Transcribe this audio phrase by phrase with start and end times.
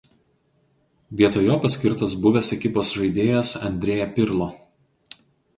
[1.19, 4.49] Vietoj jo paskirtas buvęs ekipos žaidėjas Andrea Pirlo.